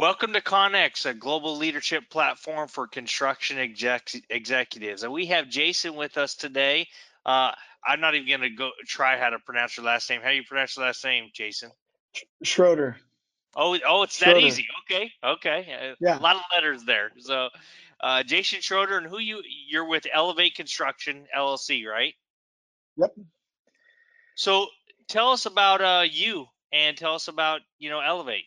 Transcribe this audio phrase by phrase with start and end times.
[0.00, 5.02] Welcome to Connex, a global leadership platform for construction exec- executives.
[5.02, 6.88] And we have Jason with us today.
[7.26, 7.52] Uh,
[7.86, 10.22] I'm not even going to go try how to pronounce your last name.
[10.22, 11.70] How do you pronounce your last name, Jason?
[12.42, 12.96] Schroeder.
[13.54, 14.40] Oh, oh, it's Schroeder.
[14.40, 14.66] that easy.
[14.86, 15.94] Okay, okay.
[16.00, 16.18] Yeah.
[16.18, 17.10] A lot of letters there.
[17.18, 17.50] So,
[18.00, 22.14] uh, Jason Schroeder, and who you you're with Elevate Construction LLC, right?
[22.96, 23.16] Yep.
[24.34, 24.68] So,
[25.08, 28.44] tell us about uh, you, and tell us about you know Elevate.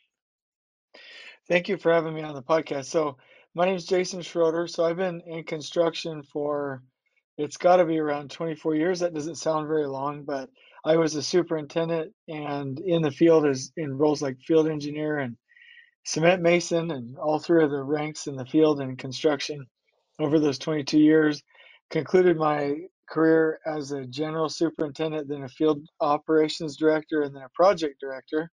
[1.48, 2.86] Thank you for having me on the podcast.
[2.86, 3.18] So,
[3.54, 4.66] my name is Jason Schroeder.
[4.68, 6.82] So, I've been in construction for
[7.38, 9.00] it's got to be around 24 years.
[9.02, 10.50] That doesn't sound very long, but
[10.86, 15.36] I was a superintendent and in the field as in roles like field engineer and
[16.06, 19.66] cement mason and all three of the ranks in the field and construction
[20.20, 21.44] over those 22 years.
[21.90, 22.76] Concluded my
[23.10, 28.50] career as a general superintendent, then a field operations director, and then a project director.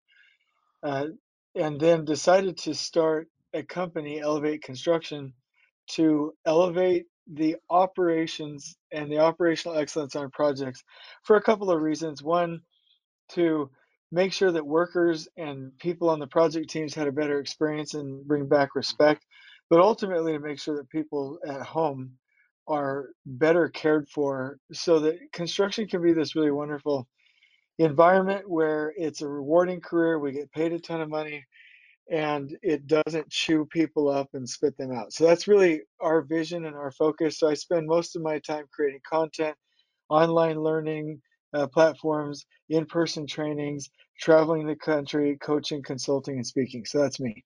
[0.83, 1.07] Uh,
[1.55, 5.33] and then decided to start a company, Elevate Construction,
[5.89, 10.83] to elevate the operations and the operational excellence on projects
[11.25, 12.23] for a couple of reasons.
[12.23, 12.61] One,
[13.31, 13.71] to
[14.13, 18.27] make sure that workers and people on the project teams had a better experience and
[18.27, 19.25] bring back respect,
[19.69, 22.13] but ultimately to make sure that people at home
[22.69, 27.07] are better cared for so that construction can be this really wonderful
[27.85, 30.19] environment where it's a rewarding career.
[30.19, 31.45] We get paid a ton of money
[32.11, 35.13] and it doesn't chew people up and spit them out.
[35.13, 37.39] So that's really our vision and our focus.
[37.39, 39.57] So I spend most of my time creating content,
[40.09, 41.23] online learning
[41.55, 46.85] uh, platforms, in person trainings, traveling the country, coaching, consulting, and speaking.
[46.85, 47.45] So that's me.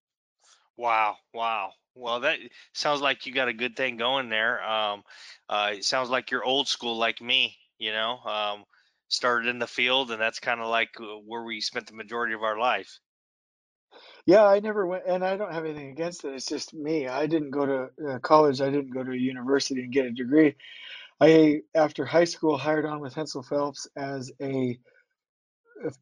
[0.77, 1.17] Wow.
[1.33, 1.73] Wow.
[1.95, 2.39] Well, that
[2.73, 4.63] sounds like you got a good thing going there.
[4.65, 5.05] Um,
[5.49, 8.19] uh, it sounds like you're old school like me, you know.
[8.19, 8.65] Um,
[9.15, 12.35] started in the field, and that's kind of like uh, where we spent the majority
[12.35, 12.99] of our life.
[14.27, 16.35] Yeah, I never went, and I don't have anything against it.
[16.35, 17.09] It's just me.
[17.09, 18.61] I didn't go to uh, college.
[18.61, 20.57] I didn't go to a university and get a degree.
[21.21, 24.79] I, after high school, hired on with Hensel Phelps as a,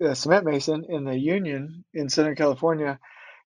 [0.01, 2.99] a cement mason in the union in Southern California.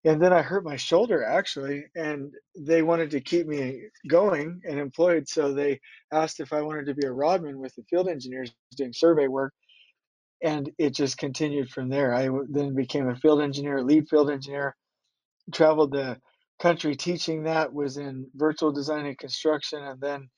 [0.05, 4.79] And then I hurt my shoulder actually, and they wanted to keep me going and
[4.79, 5.29] employed.
[5.29, 5.81] So they
[6.12, 9.53] asked if I wanted to be a rodman with the field engineers doing survey work
[10.43, 12.15] and it just continued from there.
[12.15, 14.77] I then became a field engineer, lead field engineer,
[15.53, 16.19] traveled the
[16.61, 20.28] country teaching that, was in virtual design and construction, and then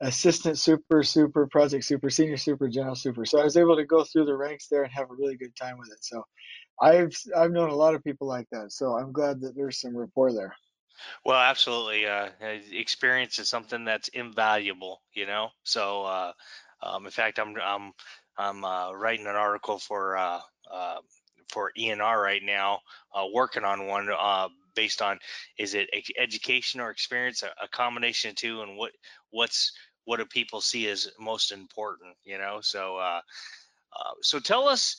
[0.00, 3.24] assistant super, super, project super, senior super, general super.
[3.24, 5.54] So I was able to go through the ranks there and have a really good
[5.56, 6.04] time with it.
[6.04, 6.22] So
[6.80, 8.72] I've I've known a lot of people like that.
[8.72, 10.54] So I'm glad that there's some rapport there.
[11.24, 12.06] Well, absolutely.
[12.06, 12.28] Uh,
[12.72, 15.50] experience is something that's invaluable, you know.
[15.64, 16.32] So, uh,
[16.82, 17.92] um, in fact, I'm I'm
[18.36, 20.40] I'm uh, writing an article for uh,
[20.72, 20.98] uh,
[21.48, 22.80] for ENR right now,
[23.14, 25.18] uh, working on one uh, based on
[25.58, 28.92] is it education or experience, a, a, combination of two, and what
[29.30, 29.72] what's
[30.04, 32.58] what do people see as most important, you know?
[32.60, 33.20] So uh,
[34.22, 34.96] so tell us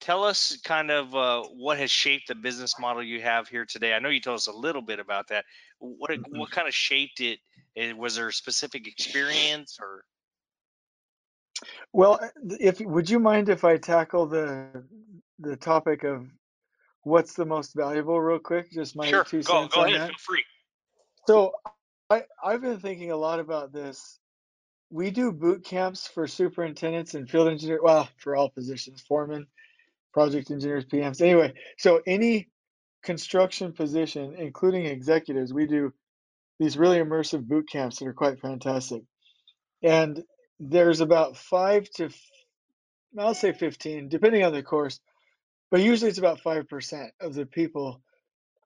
[0.00, 3.94] tell us kind of uh, what has shaped the business model you have here today.
[3.94, 5.44] I know you told us a little bit about that.
[5.78, 6.38] What mm-hmm.
[6.38, 7.38] what kind of shaped it?
[7.96, 10.04] Was there a specific experience or?
[11.92, 12.20] Well,
[12.60, 14.84] if would you mind if I tackle the
[15.38, 16.26] the topic of
[17.04, 18.72] what's the most valuable real quick?
[18.72, 19.24] Just my sure.
[19.24, 20.00] two go, cents go on ahead.
[20.00, 20.08] that.
[20.08, 20.44] Feel free.
[21.26, 21.52] So
[22.10, 24.18] I I've been thinking a lot about this.
[24.90, 27.80] We do boot camps for superintendents and field engineers.
[27.82, 29.46] Well, for all positions, foremen,
[30.12, 31.20] project engineers, PMs.
[31.20, 32.48] Anyway, so any
[33.02, 35.92] construction position, including executives, we do
[36.58, 39.02] these really immersive boot camps that are quite fantastic.
[39.82, 40.22] And
[40.60, 42.10] there's about five to,
[43.18, 45.00] I'll say 15, depending on the course,
[45.74, 48.00] but usually it's about 5% of the people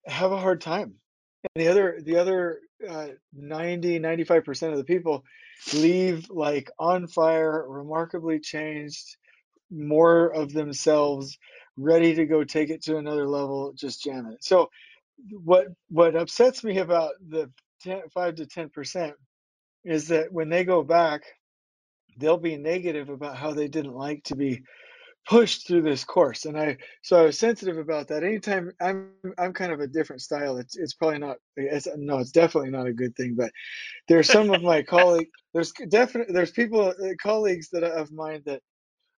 [0.04, 0.96] have a hard time.
[1.42, 5.24] And the other, the other uh, 90, 95% of the people
[5.72, 9.16] leave like on fire, remarkably changed,
[9.70, 11.38] more of themselves,
[11.78, 14.44] ready to go take it to another level, just jam it.
[14.44, 14.68] So
[15.30, 17.50] what what upsets me about the
[17.84, 19.14] 10, 5 to 10%
[19.82, 21.22] is that when they go back
[22.18, 24.62] they'll be negative about how they didn't like to be
[25.28, 28.24] pushed through this course and i so i was sensitive about that.
[28.24, 30.56] Anytime i'm i'm kind of a different style.
[30.56, 33.50] It's it's probably not it's no it's definitely not a good thing but
[34.08, 38.62] there's some of my colleagues there's definitely there's people uh, colleagues that of mine that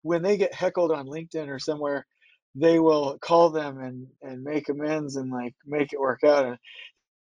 [0.02, 2.06] when they get heckled on linkedin or somewhere
[2.54, 6.46] they will call them and and make amends and like make it work out.
[6.46, 6.58] And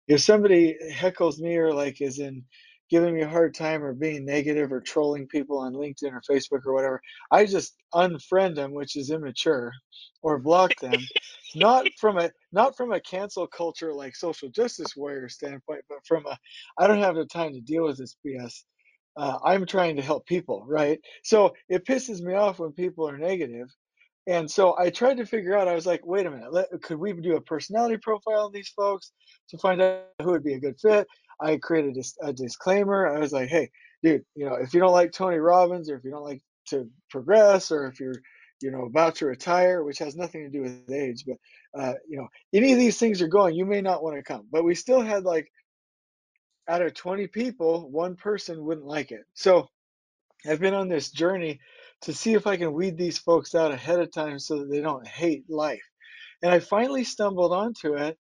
[0.08, 2.44] if somebody heckles me or like is in
[2.90, 6.66] giving me a hard time or being negative or trolling people on LinkedIn or Facebook
[6.66, 7.02] or whatever,
[7.32, 9.72] I just unfriend them, which is immature,
[10.22, 11.00] or block them.
[11.56, 16.26] not from a not from a cancel culture like social justice warrior standpoint, but from
[16.26, 16.38] a
[16.78, 18.64] I don't have the time to deal with this BS.
[19.16, 21.00] Uh, I'm trying to help people, right?
[21.24, 23.68] So it pisses me off when people are negative
[24.28, 27.00] and so I tried to figure out, I was like, wait a minute, let, could
[27.00, 29.14] we do a personality profile on these folks
[29.50, 31.08] to find out who would be a good fit?
[31.40, 33.08] I created a, a disclaimer.
[33.08, 33.70] I was like, hey,
[34.04, 36.90] dude, you know, if you don't like Tony Robbins or if you don't like to
[37.10, 38.16] progress or if you're,
[38.62, 41.38] you know, about to retire, which has nothing to do with age, but,
[41.80, 44.48] uh, you know, any of these things are going, you may not want to come.
[44.52, 45.52] But we still had like,
[46.68, 49.24] out of 20 people, one person wouldn't like it.
[49.34, 49.70] So
[50.46, 51.60] I've been on this journey
[52.02, 54.82] to see if I can weed these folks out ahead of time so that they
[54.82, 55.84] don't hate life.
[56.44, 58.18] And I finally stumbled onto it,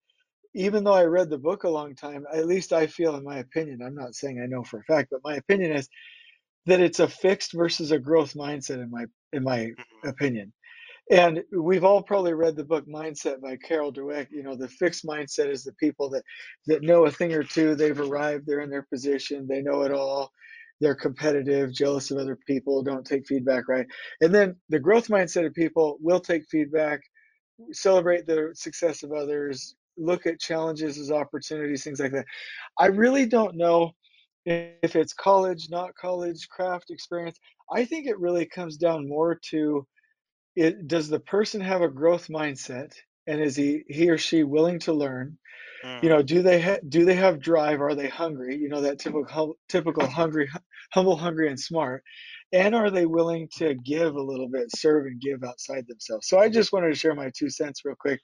[0.57, 2.25] even though I read the book a long time.
[2.33, 5.09] At least I feel, in my opinion, I'm not saying I know for a fact,
[5.11, 5.89] but my opinion is
[6.67, 8.81] that it's a fixed versus a growth mindset.
[8.83, 10.09] In my in my Mhm.
[10.09, 10.53] opinion,
[11.11, 14.27] and we've all probably read the book Mindset by Carol Dweck.
[14.31, 16.23] You know, the fixed mindset is the people that
[16.67, 17.75] that know a thing or two.
[17.75, 18.45] They've arrived.
[18.47, 19.47] They're in their position.
[19.47, 20.31] They know it all.
[20.81, 23.87] They're competitive, jealous of other people, don't take feedback right.
[24.21, 27.01] And then the growth mindset of people will take feedback,
[27.73, 32.25] celebrate the success of others, look at challenges as opportunities, things like that.
[32.79, 33.93] I really don't know
[34.45, 37.39] if it's college, not college, craft experience.
[37.71, 39.87] I think it really comes down more to
[40.55, 42.93] it does the person have a growth mindset
[43.27, 45.37] and is he he or she willing to learn
[46.01, 46.09] you Mhm.
[46.09, 49.57] know do they ha- do they have drive are they hungry you know that typical
[49.69, 50.49] typical hungry
[50.93, 52.03] humble hungry and smart
[52.53, 56.39] and are they willing to give a little bit serve and give outside themselves so
[56.39, 58.19] i just wanted to share my two cents real quick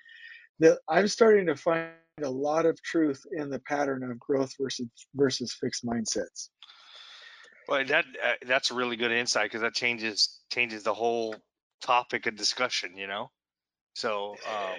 [0.59, 1.89] that i'm starting to find
[2.23, 6.49] a lot of truth in the pattern of growth versus versus fixed mindsets
[7.67, 11.35] Well, that uh, that's a really good insight because that changes changes the whole
[11.81, 12.97] topic of discussion.
[12.97, 13.31] You know.
[13.95, 14.75] So, um,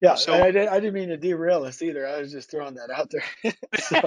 [0.00, 2.90] yeah so I, I didn't mean to derail us either i was just throwing that
[2.90, 4.00] out there so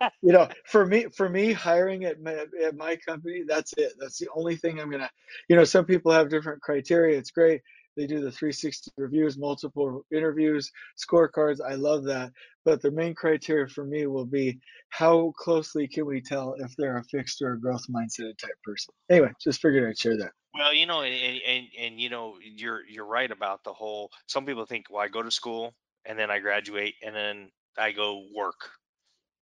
[0.22, 4.18] you know for me for me hiring at my, at my company that's it that's
[4.18, 5.10] the only thing i'm gonna
[5.48, 7.60] you know some people have different criteria it's great
[7.96, 12.32] they do the 360 reviews multiple interviews scorecards i love that
[12.64, 14.58] but the main criteria for me will be
[14.90, 18.92] how closely can we tell if they're a fixed or a growth mindset type person
[19.10, 22.80] anyway just figured i'd share that well, you know, and, and and you know, you're
[22.86, 24.10] you're right about the whole.
[24.26, 25.74] Some people think, well, I go to school
[26.06, 28.70] and then I graduate and then I go work.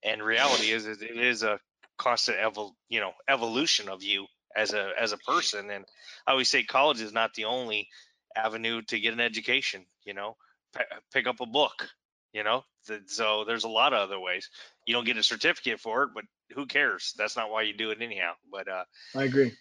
[0.03, 1.61] And reality is, is it is a
[1.99, 4.27] constant evol, you know, evolution of you
[4.57, 5.71] as a as a person.
[5.71, 5.85] And
[6.27, 7.89] I always say college is not the only
[8.37, 9.85] avenue to get an education.
[10.05, 10.37] You know,
[10.77, 11.89] P- pick up a book.
[12.33, 12.65] You know,
[13.07, 14.51] so there's a lot of other ways.
[14.87, 17.15] You don't get a certificate for it, but who cares?
[17.17, 18.33] That's not why you do it anyhow.
[18.51, 18.85] But uh,
[19.15, 19.53] i agree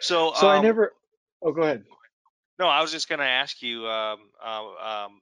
[0.00, 0.92] so so i um, never
[1.42, 1.84] oh go ahead
[2.58, 5.20] no, I was just going to ask you um, uh, um,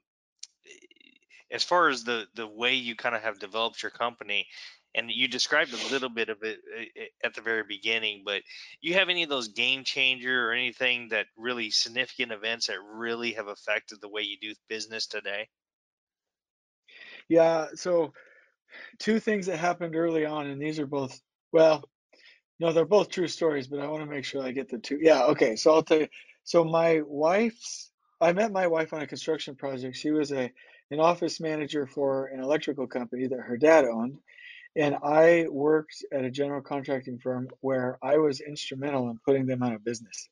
[1.50, 4.46] as far as the the way you kind of have developed your company
[4.96, 8.42] and you described a little bit of it uh, uh, at the very beginning but
[8.80, 13.32] you have any of those game changer or anything that really significant events that really
[13.34, 15.48] have affected the way you do business today
[17.28, 18.12] yeah so
[18.98, 21.20] two things that happened early on and these are both
[21.52, 21.84] well
[22.60, 24.98] No, they're both true stories, but I want to make sure I get the two.
[25.00, 25.56] Yeah, okay.
[25.56, 26.08] So I'll tell you.
[26.44, 29.96] So my wife's, I met my wife on a construction project.
[29.96, 30.52] She was a
[30.90, 34.18] an office manager for an electrical company that her dad owned,
[34.76, 39.62] and I worked at a general contracting firm where I was instrumental in putting them
[39.62, 40.28] out of business.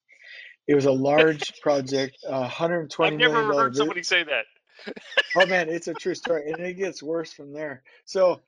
[0.66, 4.44] It was a large project, i've 120 million never dollar heard somebody say that
[5.36, 7.82] Oh man, it's a true story, and it gets worse from there.
[8.04, 8.40] So,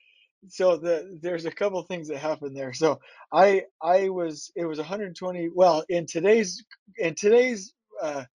[0.47, 2.73] so the there's a couple things that happened there.
[2.73, 2.99] So
[3.31, 5.49] I I was it was 120.
[5.53, 6.63] Well, in today's
[6.97, 8.25] in today's uh,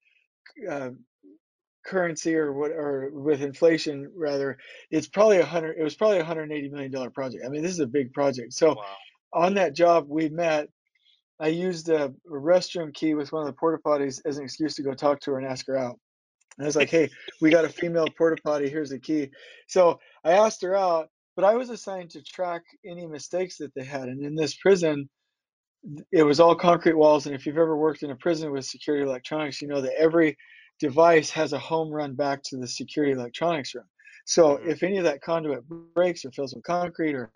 [0.69, 0.91] uh,
[1.85, 4.59] currency or what or with inflation rather,
[4.91, 5.77] it's probably a hundred.
[5.79, 7.45] It was probably a 180 million dollar project.
[7.45, 8.53] I mean, this is a big project.
[8.53, 8.85] So wow
[9.33, 10.69] on that job, we met.
[11.41, 14.75] I used a, a restroom key with one of the porta potties as an excuse
[14.77, 15.99] to go talk to her and ask her out.
[16.59, 17.11] And I was like, hey,
[17.41, 18.69] we got a female porta potty.
[18.69, 19.31] Here's the key.
[19.67, 23.85] So I asked her out, but I was assigned to track any mistakes that they
[23.85, 24.09] had.
[24.09, 25.09] And in this prison,
[26.13, 27.27] it was all concrete walls.
[27.27, 30.37] And if you've ever worked in a prison with security electronics, you know that every
[30.83, 33.87] device has a home run back to the security electronics room.
[34.27, 35.63] So hmm if any of that conduit
[35.95, 37.31] breaks or fills with concrete or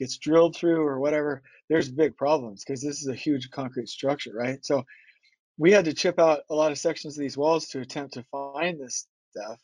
[0.00, 4.32] gets drilled through or whatever, there's big problems because this is a huge concrete structure,
[4.34, 4.58] right?
[4.64, 4.84] So
[5.58, 8.24] we had to chip out a lot of sections of these walls to attempt to
[8.32, 9.60] find this stuff.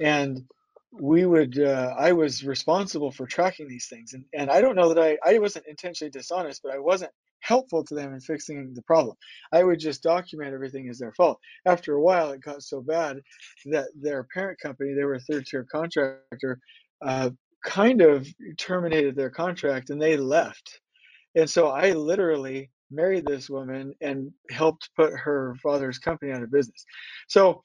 [0.00, 0.44] And
[0.92, 4.92] we would uh, I was responsible for tracking these things and, and I don't know
[4.94, 7.12] that I, I wasn't intentionally dishonest, but I wasn't
[7.44, 9.16] helpful to them in fixing the problem.
[9.52, 11.38] I would just document everything as their fault.
[11.66, 13.20] After a while, it got so bad
[13.66, 16.58] that their parent company, they were a third tier contractor,
[17.02, 17.30] uh,
[17.64, 20.80] kind of terminated their contract and they left.
[21.34, 26.50] And so I literally married this woman and helped put her father's company out of
[26.50, 26.84] business.
[27.28, 27.62] So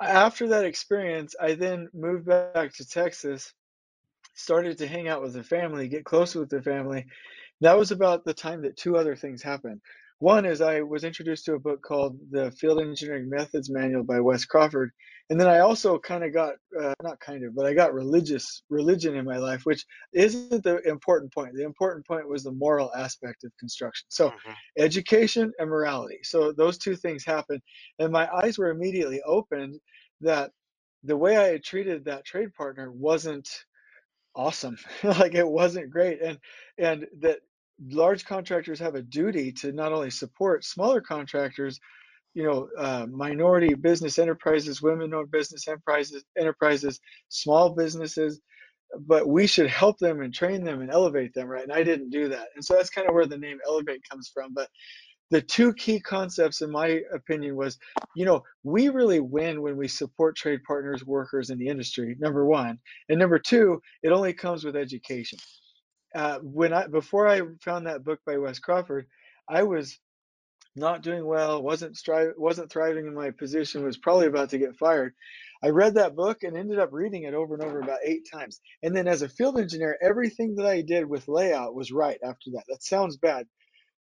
[0.00, 3.52] after that experience, I then moved back to Texas,
[4.34, 7.06] started to hang out with the family, get close with the family.
[7.60, 9.80] That was about the time that two other things happened.
[10.20, 14.18] One is I was introduced to a book called The Field Engineering Methods Manual by
[14.18, 14.90] Wes Crawford,
[15.30, 18.62] and then I also kind of got uh, not kind of, but I got religious
[18.68, 21.54] religion in my life, which isn't the important point.
[21.54, 24.06] The important point was the moral aspect of construction.
[24.08, 24.52] So, mm-hmm.
[24.78, 26.18] education and morality.
[26.24, 27.60] So those two things happened,
[28.00, 29.78] and my eyes were immediately opened
[30.20, 30.50] that
[31.04, 33.48] the way I had treated that trade partner wasn't
[34.34, 34.78] awesome.
[35.04, 36.38] like it wasn't great, and
[36.78, 37.38] and that
[37.86, 41.78] large contractors have a duty to not only support smaller contractors,
[42.34, 48.40] you know, uh, minority business enterprises, women-owned business enterprises, enterprises, small businesses,
[49.00, 51.62] but we should help them and train them and elevate them, right?
[51.62, 54.30] And I didn't do that, and so that's kind of where the name Elevate comes
[54.32, 54.54] from.
[54.54, 54.68] But
[55.30, 57.78] the two key concepts, in my opinion, was,
[58.16, 62.16] you know, we really win when we support trade partners, workers in the industry.
[62.18, 62.78] Number one,
[63.10, 65.38] and number two, it only comes with education
[66.14, 69.06] uh, when I before I found that book by Wes Crawford,
[69.48, 69.98] I was
[70.76, 74.76] not doing well, wasn't stri- wasn't thriving in my position, was probably about to get
[74.76, 75.14] fired.
[75.62, 78.60] I read that book and ended up reading it over and over about eight times.
[78.82, 82.50] And then as a field engineer, everything that I did with layout was right after
[82.52, 82.64] that.
[82.68, 83.46] That sounds bad,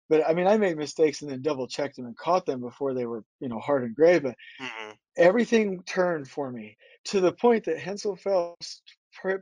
[0.09, 2.95] but I mean, I made mistakes and then double checked them and caught them before
[2.95, 4.19] they were, you know, hard and gray.
[4.19, 4.91] But mm-hmm.
[5.17, 8.83] everything turned for me to the point that Hensel Phelps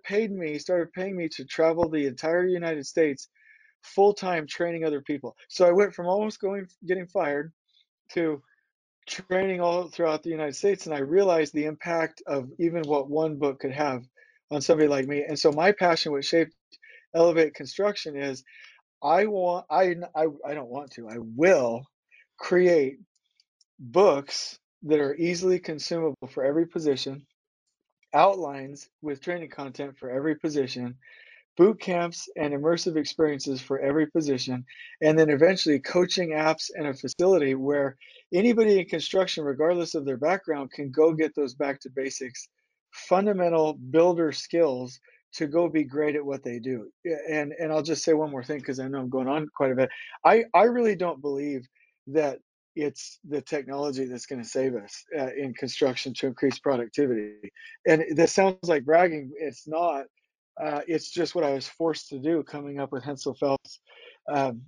[0.05, 3.29] paid me, started paying me to travel the entire United States
[3.83, 5.37] full time training other people.
[5.49, 7.53] So I went from almost going getting fired
[8.13, 8.43] to
[9.07, 13.37] training all throughout the United States, and I realized the impact of even what one
[13.37, 14.05] book could have
[14.51, 15.25] on somebody like me.
[15.27, 16.55] And so my passion, what shaped
[17.15, 18.43] Elevate Construction, is
[19.03, 21.85] I want I I, I don't want to I will
[22.39, 22.99] create
[23.79, 27.27] books that are easily consumable for every position
[28.15, 30.97] outlines with training content for every position,
[31.57, 34.65] boot camps and immersive experiences for every position,
[35.03, 37.97] and then eventually coaching apps and a facility where
[38.33, 42.49] anybody in construction, regardless of their background, can go get those back to basics,
[42.93, 44.99] fundamental builder skills
[45.35, 46.91] to go be great at what they do.
[47.29, 49.73] And and I'll just say one more thing because I know I'm going on quite
[49.73, 49.91] a bit.
[50.25, 51.67] I I really don't believe
[52.09, 52.39] that
[52.75, 57.53] it's the technology that's going to save us uh, in construction to increase productivity.
[57.87, 59.33] And this sounds like bragging.
[59.39, 60.07] It's not.
[60.63, 63.81] Uh, it's just what I was forced to do coming up with Hensel Phelps
[64.33, 64.63] um,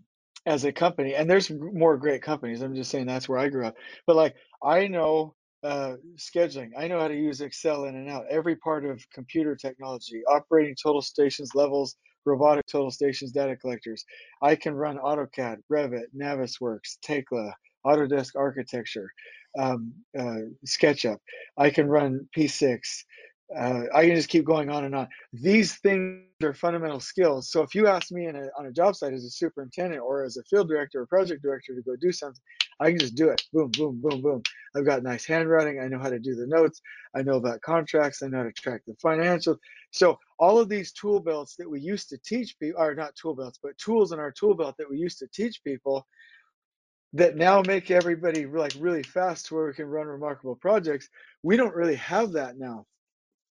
[0.44, 1.14] as a company.
[1.14, 2.60] And there's more great companies.
[2.60, 3.76] I'm just saying that's where I grew up.
[4.06, 6.70] But like I know uh, scheduling.
[6.76, 8.26] I know how to use Excel in and out.
[8.30, 14.04] Every part of computer technology, operating total stations levels, robotic total stations data collectors.
[14.42, 17.54] I can run AutoCAD, Revit, Navisworks, Tekla,
[17.86, 19.10] Autodesk architecture,
[19.58, 21.18] um, uh, SketchUp.
[21.56, 22.80] I can run P6.
[23.56, 25.08] Uh, I can just keep going on and on.
[25.32, 27.50] These things are fundamental skills.
[27.50, 30.36] So if you ask me a, on a job site as a superintendent or as
[30.36, 32.42] a field director or project director to go do something,
[32.80, 33.42] I can just do it.
[33.52, 34.42] Boom, boom, boom, boom.
[34.76, 35.80] I've got nice handwriting.
[35.80, 36.82] I know how to do the notes.
[37.14, 38.22] I know about contracts.
[38.22, 39.58] I know how to track the financials.
[39.92, 43.34] So all of these tool belts that we used to teach people, are not tool
[43.34, 46.06] belts, but tools in our tool belt that we used to teach people
[47.12, 51.08] that now make everybody like really fast to where we can run remarkable projects.
[51.42, 52.86] We don't really have that now.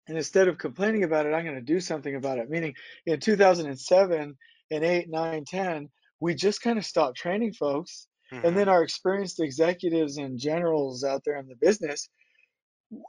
[0.08, 2.50] And instead of complaining about it, I'm going to do something about it.
[2.50, 2.74] Meaning
[3.06, 4.36] in 2007
[4.70, 5.90] and 8, 9, 10,
[6.20, 8.08] we just kind of stopped training folks.
[8.32, 8.46] Mm-hmm.
[8.46, 12.08] And then our experienced executives and generals out there in the business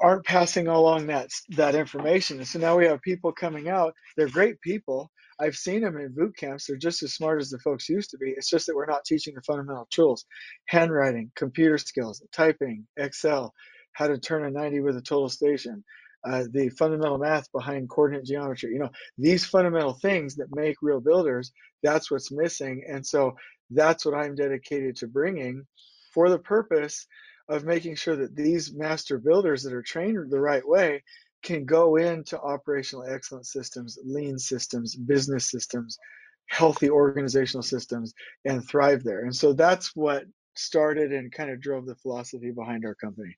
[0.02, 2.38] aren't passing along that that information.
[2.38, 3.94] And so now we have people coming out.
[4.18, 6.68] They're great people, I've seen them in boot camps.
[6.68, 8.32] They're just as smart as the folks used to be.
[8.32, 10.26] It's just that we're not teaching the fundamental tools
[10.68, 13.54] handwriting, computer skills, typing, Excel,
[13.94, 15.84] how to turn a 90 with a total station,
[16.26, 18.72] uh, the fundamental math behind coordinate geometry.
[18.74, 22.84] You know, these fundamental things that make real builders, that's what's missing.
[22.88, 23.36] And so
[23.72, 25.66] that's what I'm dedicated to bringing
[26.14, 27.08] for the purpose
[27.54, 31.04] of making sure that these master builders that are trained the right way
[31.44, 36.00] can go into operational excellence systems, lean systems, business systems,
[36.48, 38.14] healthy organizational systems,
[38.46, 39.22] and thrive there.
[39.22, 43.38] And so that's what started and kind of drove the philosophy behind our company.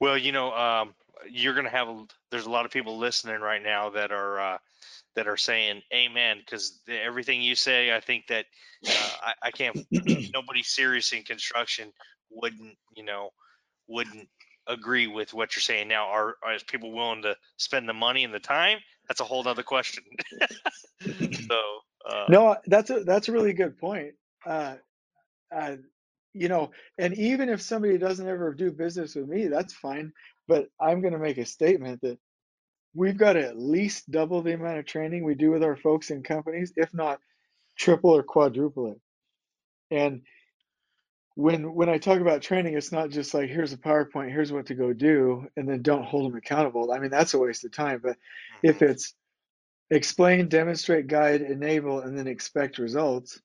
[0.00, 0.94] Well, you know, um,
[1.30, 1.88] you're going to have
[2.30, 4.58] there's a lot of people listening right now that are uh,
[5.14, 8.46] that are saying amen because everything you say i think that
[8.88, 9.78] uh, I, I can't
[10.32, 11.92] nobody serious in construction
[12.34, 13.30] wouldn't you know
[13.88, 14.28] wouldn't
[14.68, 16.06] agree with what you're saying now.
[16.06, 18.78] Are, are people willing to spend the money and the time?
[19.08, 20.04] That's a whole other question.
[21.48, 21.58] So
[22.08, 24.14] uh, no that's a that's a really good point.
[24.46, 24.76] Uh,
[25.54, 25.76] uh,
[26.32, 30.12] you know and even if somebody doesn't ever do business with me that's fine.
[30.48, 32.18] But i'm going to make a statement that
[32.94, 36.10] we've got to at least double the amount of training we do with our folks
[36.10, 37.20] in companies, if not
[37.78, 39.00] triple or quadruple it.
[39.90, 40.22] And
[41.34, 44.66] when when I talk about training, it's not just like here's a PowerPoint, here's what
[44.66, 46.92] to go do, and then don't hold them accountable.
[46.92, 48.00] I mean that's a waste of time.
[48.02, 48.16] But
[48.62, 48.92] if mm-hmm.
[48.92, 49.14] it's
[49.90, 53.40] explain, demonstrate, guide, enable, and then expect results,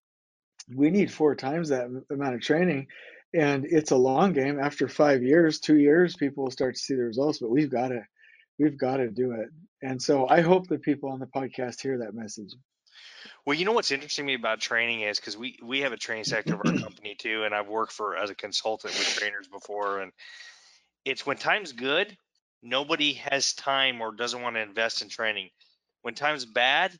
[0.73, 2.87] we need four times that amount of training.
[3.33, 4.59] And it's a long game.
[4.59, 7.39] After five years, two years, people will start to see the results.
[7.39, 8.01] But we've got to
[8.59, 9.49] we've got to do it.
[9.81, 12.53] And so I hope that people on the podcast hear that message.
[13.45, 15.97] Well, you know what's interesting to me about training is because we we have a
[15.97, 19.47] training sector of our company too, and I've worked for as a consultant with trainers
[19.47, 20.11] before, and
[21.05, 22.17] it's when time's good,
[22.61, 25.49] nobody has time or doesn't want to invest in training.
[26.01, 26.97] When time's bad,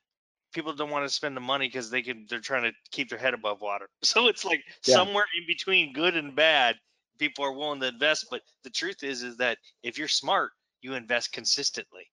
[0.53, 3.19] people don't want to spend the money because they can they're trying to keep their
[3.19, 3.87] head above water.
[4.03, 4.95] So it's like yeah.
[4.95, 6.77] somewhere in between good and bad,
[7.19, 8.27] people are willing to invest.
[8.31, 10.51] But the truth is is that if you're smart,
[10.81, 12.05] you invest consistently,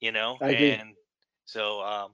[0.00, 0.38] you know?
[0.40, 0.94] I and
[1.44, 2.10] so, um,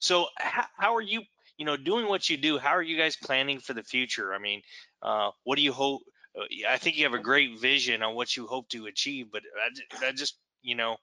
[0.00, 1.22] so how, how are you,
[1.56, 2.58] you know, doing what you do?
[2.58, 4.34] How are you guys planning for the future?
[4.34, 4.62] I mean,
[5.02, 6.02] uh, what do you hope?
[6.36, 9.42] Uh, I think you have a great vision on what you hope to achieve, but
[10.02, 10.96] I, just, you know,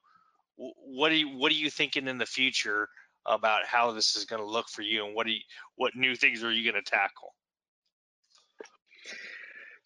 [0.56, 2.88] what are you, what are you thinking in the future
[3.24, 5.40] about how this is going to look for you and what do you,
[5.76, 7.34] what new things are you going to tackle?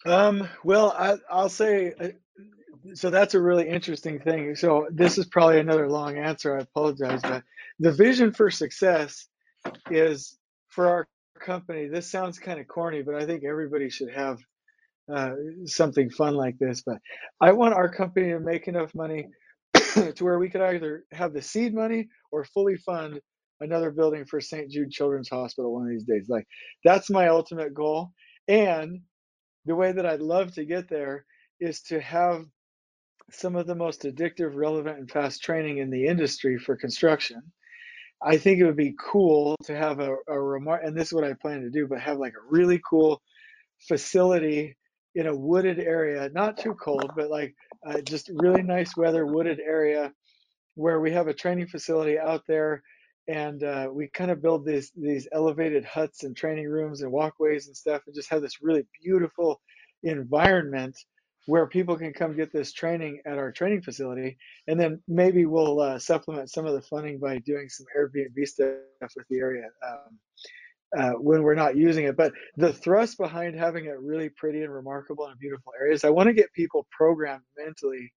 [0.05, 2.09] Um, well, I, I'll say uh,
[2.95, 4.55] so that's a really interesting thing.
[4.57, 6.57] So this is probably another long answer.
[6.57, 7.43] I apologize, but
[7.79, 9.27] the vision for success
[9.91, 10.37] is
[10.69, 11.09] for our
[11.41, 11.89] company.
[11.89, 14.39] This sounds kind of corny, but I think everybody should have
[15.13, 15.33] uh,
[15.67, 16.83] something fun like this.
[16.85, 16.99] But
[17.41, 19.29] I want our company to make enough money
[19.75, 23.21] to where we could either have the seed money or fully fund
[23.61, 24.71] another building for St.
[24.71, 26.27] Jude Children's Hospital one of these days.
[26.29, 26.47] Like
[26.85, 28.13] that's my ultimate goal.
[28.49, 29.01] And
[29.67, 31.25] the way that I'd love to get there
[31.61, 32.45] is to have
[33.33, 37.43] some of the most addictive, relevant, and fast training in the industry for construction.
[38.25, 41.25] I think it would be cool to have a, a remark, and this is what
[41.25, 43.21] I plan to do, but have like a really cool
[43.89, 44.77] facility
[45.15, 47.55] in a wooded area, not too cold, but like
[47.87, 50.13] uh, just really nice weather, wooded area
[50.75, 52.83] where we have a training facility out there
[53.29, 57.67] and uh, we kind of build these these elevated huts and training rooms and walkways
[57.67, 59.61] and stuff and just have this really beautiful
[60.03, 60.97] environment
[61.47, 64.37] where people can come get this training at our training facility,
[64.69, 69.13] and then maybe we'll uh, supplement some of the funding by doing some Airbnb stuff
[69.17, 70.19] with the area um,
[70.97, 72.17] uh, when we're not using it.
[72.17, 76.29] But the thrust behind having it really pretty and remarkable and beautiful areas, I want
[76.29, 78.13] to get people programmed mentally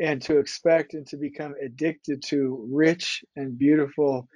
[0.00, 4.26] and to expect and to become addicted to rich and beautiful,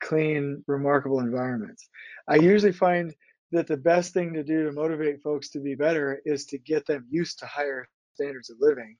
[0.00, 1.88] clean, remarkable environments.
[2.28, 3.14] I usually find
[3.52, 6.86] that the best thing to do to motivate folks to be better is to get
[6.86, 8.96] them used to higher standards of living.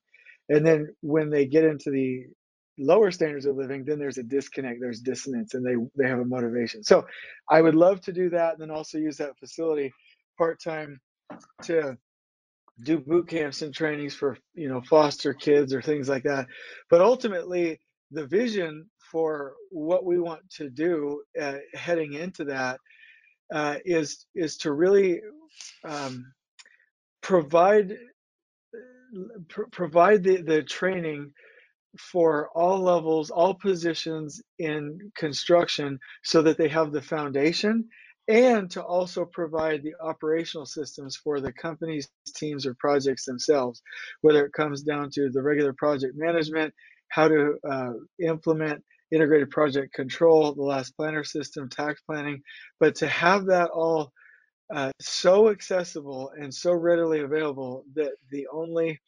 [0.48, 2.24] And then when they get into the
[2.78, 6.24] lower standards of living, then there's a disconnect, there's dissonance, and they, they have a
[6.24, 6.82] motivation.
[6.82, 7.06] So
[7.50, 9.92] I would love to do that and then also use that facility
[10.38, 11.00] part time
[11.64, 11.98] to
[12.84, 16.46] do boot camps and trainings for you know foster kids or things like that.
[16.90, 17.80] But ultimately,
[18.10, 22.78] the vision for what we want to do uh, heading into that
[23.52, 25.20] uh, is is to really
[25.84, 26.24] um,
[27.22, 27.96] provide
[29.48, 31.32] pr- provide the, the training
[31.98, 37.88] for all levels, all positions in construction so that they have the foundation
[38.28, 43.80] and to also provide the operational systems for the company's teams or projects themselves,
[44.20, 46.72] whether it comes down to the regular project management,
[47.08, 52.42] how to uh, implement integrated project control, the last planner system, takt planning,
[52.80, 54.12] but to have that all
[54.74, 59.00] uh, so accessible and so readily available that the only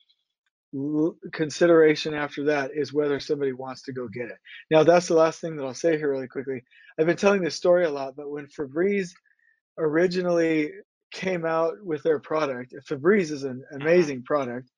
[1.32, 4.38] consideration after that is whether somebody wants to go get it.
[4.70, 6.62] Now, that's the last thing that I'll say here really quickly.
[6.98, 9.10] I've been telling this story a lot, but when Febreze
[9.78, 10.70] originally
[11.12, 13.82] came out with their product, Febreze is an mm-hmm.
[13.82, 14.70] amazing product.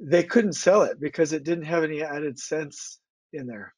[0.00, 2.98] They couldn't sell it because it didn't have any added scents
[3.32, 3.72] in there.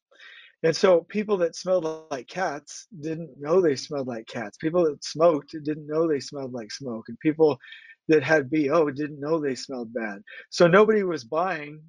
[0.63, 4.57] And so people that smelled like cats didn't know they smelled like cats.
[4.57, 7.05] People that smoked didn't know they smelled like smoke.
[7.09, 7.59] And people
[8.07, 10.21] that had BO didn't know they smelled bad.
[10.49, 11.81] So nobody was buying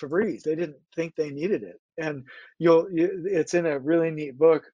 [0.00, 0.42] Febreze.
[0.42, 1.76] They didn't think they needed it.
[1.98, 2.24] And
[2.58, 4.64] you'll, you, it's in a really neat book.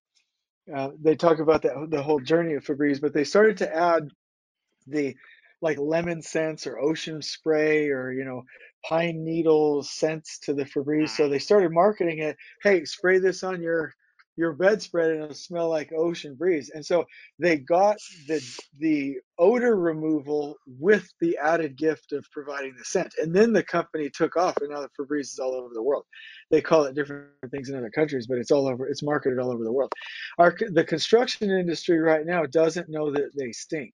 [0.75, 4.09] Uh, they talk about that the whole journey of Febreze, but they started to add
[4.87, 5.15] the
[5.61, 8.45] like lemon scents or ocean spray or you know
[8.89, 11.11] pine needle scents to the Febreze.
[11.11, 12.37] So they started marketing it.
[12.63, 13.95] Hey, spray this on your
[14.37, 16.71] your bedspread and it'll smell like ocean breeze.
[16.75, 17.05] And so
[17.39, 18.43] they got the
[18.79, 23.15] the odor removal with the added gift of providing the scent.
[23.21, 26.05] And then the company took off, and now the Febreze is all over the world.
[26.51, 28.87] They call it different things in other countries, but it's all over.
[28.87, 29.93] It's marketed all over the world.
[30.39, 33.93] Our the construction industry right now doesn't know that they stink.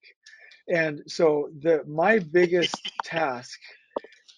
[0.68, 3.59] And so the my biggest task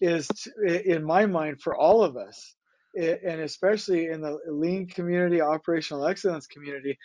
[0.00, 2.54] is to, in my mind for all of us
[2.96, 6.98] and especially in the lean community operational excellence community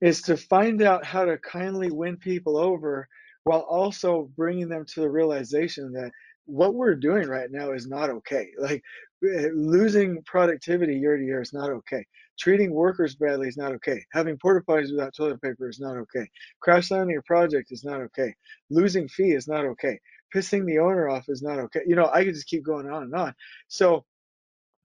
[0.00, 3.08] is to find out how to kindly win people over
[3.44, 6.10] while also bringing them to the realization that
[6.46, 8.48] what we're doing right now is not okay.
[8.58, 8.82] Like
[9.24, 12.04] eh, losing productivity year to year is not okay.
[12.38, 14.04] Treating workers badly is not okay.
[14.12, 16.28] Having porta potties without toilet paper is not okay.
[16.60, 18.34] Crash landing a project is not okay.
[18.70, 19.98] Losing fee is not okay
[20.34, 21.80] pissing the owner off is not okay.
[21.86, 23.34] You know i could just keep going on and on.
[23.68, 24.04] So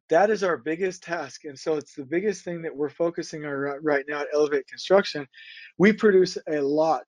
[0.09, 3.51] that is our biggest task and so it's the biggest thing that we're focusing on
[3.83, 5.27] right now at elevate construction.
[5.77, 7.05] We produce a lot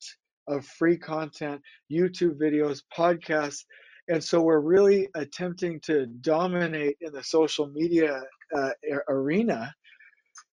[0.47, 3.63] of free content youtube videos podcasts
[4.07, 8.21] and so we're really attempting to dominate in the social media
[8.55, 8.71] uh,
[9.07, 9.73] arena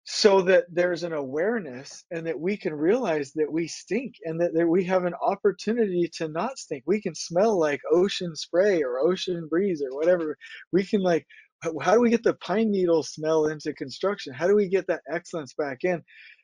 [0.05, 4.53] so that there's an awareness and that we can realize that we stink and that,
[4.53, 6.85] that we have an opportunity to not stink.
[6.87, 10.37] We can smell like ocean spray or ocean breeze or whatever.
[10.73, 11.27] We can like
[11.81, 14.35] how do we get the pine needle smell into construction?
[14.35, 16.03] How do we get that excellence back in?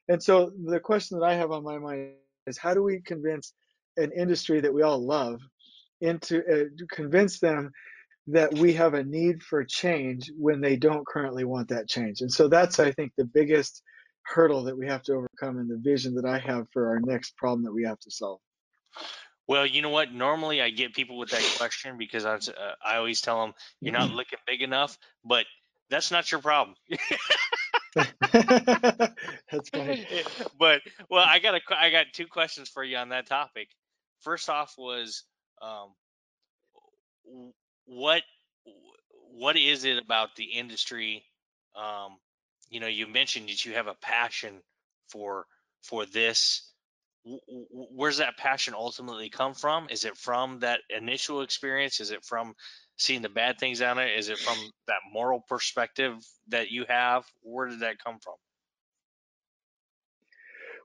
[0.09, 2.13] And so the question that i have on my mind
[2.47, 3.53] is how do we convince
[3.97, 5.41] an industry that we all love
[6.01, 7.71] into uh, convince them
[8.33, 12.21] that we have a need for change when they don't currently want that change.
[12.21, 13.83] And so that's, I think, the biggest
[14.23, 17.37] hurdle that we have to overcome in the vision that I have for our next
[17.37, 18.41] problem that we have to solve.
[19.47, 20.13] Well, you know what?
[20.13, 23.93] Normally, I get people with that question because I, uh, I always tell them you're
[23.93, 25.45] not looking big enough, but
[25.89, 26.77] that's not your problem.
[27.95, 30.07] that's funny.
[30.57, 33.69] But well, I got a I got two questions for you on that topic.
[34.21, 35.25] First off was
[35.61, 35.89] um,
[37.91, 38.23] what
[39.33, 41.25] what is it about the industry?
[41.77, 42.19] Um,
[42.69, 44.63] you know, you mentioned that you have a passion
[45.09, 45.47] for
[45.83, 46.71] for this.
[47.25, 49.89] Where's that passion ultimately come from?
[49.91, 52.01] Is it from that initial experience?
[52.01, 52.55] Is it from
[52.97, 54.19] seeing the bad things on it?
[54.19, 56.15] Is it from that moral perspective
[56.49, 57.25] that you have?
[57.43, 58.35] Where did that come from?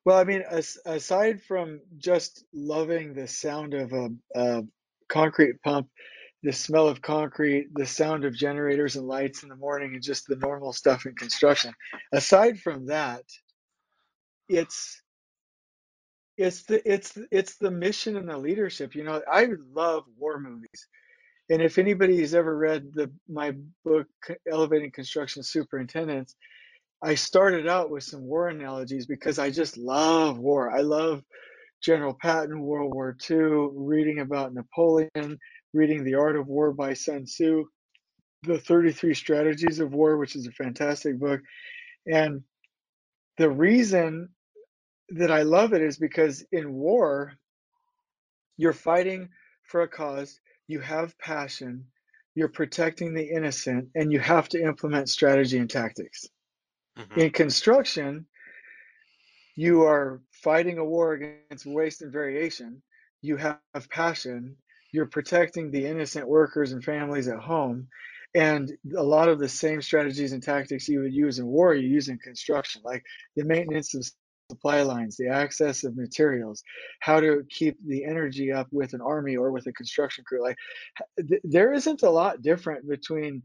[0.04, 4.64] Well, I mean, as, aside from just loving the sound of a, a
[5.08, 5.88] concrete pump
[6.46, 10.28] the smell of concrete, the sound of generators and lights in the morning, and just
[10.28, 11.74] the normal stuff in construction.
[12.14, 13.24] Aside from that,
[14.48, 15.02] it's
[16.38, 18.94] it's the it's it's the mission and the leadership.
[18.94, 20.88] You know, I love war movies,
[21.50, 24.08] and if anybody has ever read the my book
[24.48, 26.36] Elevating Construction Superintendents,
[27.02, 30.70] I started out with some war analogies because I just love war.
[30.70, 31.24] I love
[31.82, 35.40] General Patton, World War II, reading about Napoleon,
[35.76, 37.66] reading The Art of War by Sun Tzu,
[38.44, 41.42] The 33 Strategies of War, which is a fantastic book.
[42.08, 42.44] And
[43.38, 44.30] the reason
[45.10, 47.34] that I love it is because in war,
[48.58, 49.30] you're fighting
[49.64, 51.86] for a cause, you have passion,
[52.36, 56.30] you're protecting the innocent, and you have to implement strategy and tactics.
[56.98, 57.20] Mm-hmm.
[57.20, 58.26] In construction,
[59.56, 62.82] you are fighting a war against waste and variation,
[63.22, 63.60] you have
[63.90, 64.56] passion,
[64.96, 67.88] you're protecting the innocent workers and families at home.
[68.34, 71.88] And a lot of the same strategies and tactics you would use in war, you
[71.88, 73.04] use in construction, like
[73.36, 74.10] the maintenance of
[74.52, 76.64] supply lines, the access of materials,
[77.02, 80.42] how to keep the energy up with an army or with a construction crew.
[80.42, 80.58] Like
[81.18, 83.44] th- there isn't a lot different between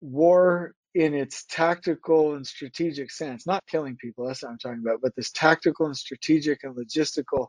[0.00, 5.00] war in its tactical and strategic sense, not killing people, that's what I'm talking about,
[5.02, 7.48] but this tactical and strategic and logistical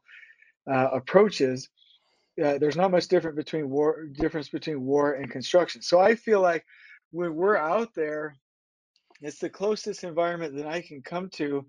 [0.72, 1.70] uh, approaches
[2.44, 5.82] uh, there's not much different between war difference between war and construction.
[5.82, 6.66] So I feel like
[7.12, 8.36] when we're out there,
[9.22, 11.66] it's the closest environment that I can come to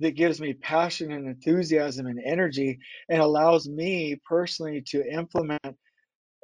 [0.00, 5.76] that gives me passion and enthusiasm and energy and allows me personally to implement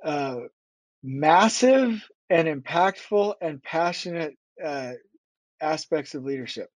[0.04, 0.37] uh,
[1.02, 4.92] massive and impactful and passionate uh,
[5.61, 6.68] aspects of leadership.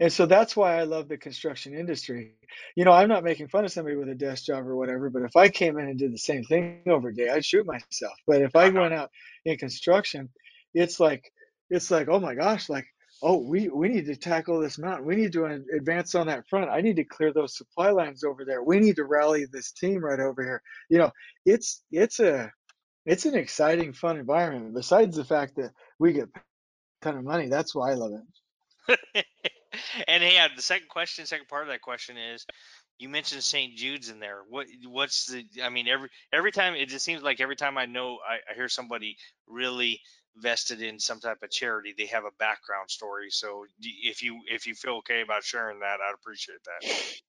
[0.00, 2.34] And so that's why I love the construction industry.
[2.74, 5.22] You know, I'm not making fun of somebody with a desk job or whatever, but
[5.22, 8.14] if I came in and did the same thing over a day, I'd shoot myself.
[8.26, 8.80] But if I uh-huh.
[8.80, 9.10] went out
[9.44, 10.28] in construction,
[10.74, 11.32] it's like
[11.70, 12.86] it's like, oh my gosh, like,
[13.22, 15.06] oh, we we need to tackle this mountain.
[15.06, 16.70] We need to advance on that front.
[16.70, 18.62] I need to clear those supply lines over there.
[18.62, 20.62] We need to rally this team right over here.
[20.90, 21.10] You know,
[21.44, 22.52] it's it's a
[23.06, 24.74] it's an exciting, fun environment.
[24.74, 26.40] Besides the fact that we get a
[27.02, 29.26] ton of money, that's why I love it.
[30.08, 32.46] and hey, uh, the second question, second part of that question is,
[32.98, 33.76] you mentioned St.
[33.76, 34.42] Jude's in there.
[34.48, 35.44] What what's the?
[35.62, 38.54] I mean, every every time it just seems like every time I know I, I
[38.54, 40.00] hear somebody really
[40.36, 43.30] vested in some type of charity, they have a background story.
[43.30, 47.20] So if you if you feel okay about sharing that, I'd appreciate that.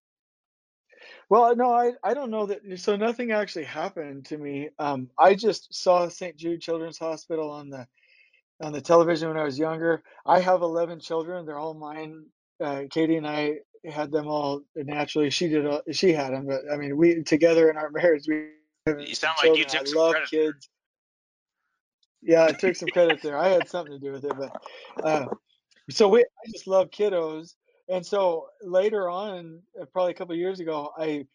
[1.29, 2.61] Well, no, I I don't know that.
[2.79, 4.69] So nothing actually happened to me.
[4.79, 6.37] Um, I just saw St.
[6.37, 7.87] Jude Children's Hospital on the
[8.61, 10.01] on the television when I was younger.
[10.25, 11.45] I have 11 children.
[11.45, 12.25] They're all mine.
[12.59, 15.29] Uh, Katie and I had them all naturally.
[15.29, 15.65] She did.
[15.65, 18.49] All, she had them, but I mean, we together in our marriage, we
[18.87, 20.69] you sound like you took I some love credit kids.
[22.21, 23.37] Yeah, I took some credit there.
[23.37, 24.61] I had something to do with it, but
[25.03, 25.25] uh,
[25.89, 26.21] so we.
[26.21, 27.53] I just love kiddos,
[27.89, 31.25] and so later on, uh, probably a couple years ago, I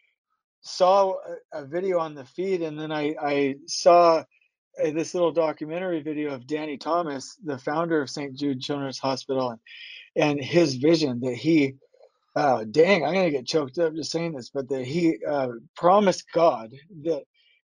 [0.62, 1.14] saw
[1.52, 6.02] a, a, video on the feed, and then I I saw uh, this little documentary
[6.02, 8.34] video of Danny Thomas, the founder of St.
[8.34, 9.60] Jude Children's Hospital, and,
[10.16, 11.74] and his vision that he,
[12.36, 16.24] uh, dang, I'm gonna get choked up just saying this, but that he uh, promised
[16.32, 16.72] God
[17.04, 17.24] that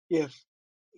[0.10, 0.36] if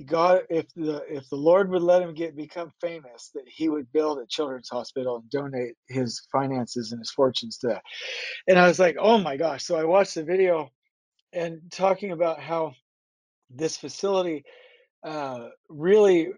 [0.06, 3.92] God, if the if the Lord would let him get become famous, that he would
[3.92, 7.82] build a children's hospital and donate his finances and his fortunes to that.
[8.48, 9.64] And I was like, oh my gosh!
[9.64, 10.70] So I watched the video
[11.34, 12.74] and talking about how
[13.50, 14.44] this facility
[15.04, 16.30] uh, really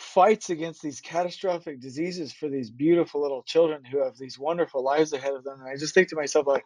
[0.00, 5.12] fights against these catastrophic diseases for these beautiful little children who have these wonderful lives
[5.12, 5.60] ahead of them.
[5.60, 6.64] And I just think to myself, like,